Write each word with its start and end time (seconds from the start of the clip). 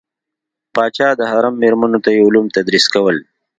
پاچا 0.75 1.09
د 1.19 1.21
حرم 1.31 1.53
میرمنو 1.61 1.99
ته 2.03 2.09
یې 2.15 2.21
علوم 2.27 2.45
تدریس 2.55 2.85
کول. 2.93 3.17